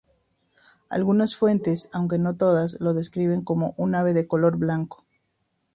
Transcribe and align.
Algunas 0.89 1.35
fuentes, 1.35 1.87
aunque 1.93 2.17
no 2.17 2.35
todas, 2.35 2.75
lo 2.81 2.95
describen 2.95 3.43
como 3.43 3.75
un 3.77 3.93
ave 3.93 4.15
de 4.15 4.25
color 4.25 4.57
blanco. 4.57 5.05